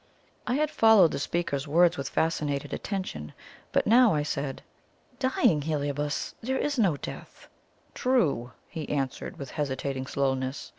[0.47, 3.33] I had followed the speaker's words with fascinated attention,
[3.71, 4.63] but now I said:
[5.19, 6.33] "Dying, Heliobas?
[6.41, 7.47] There is no death."
[7.93, 10.69] "True!" he answered, with hesitating slowness.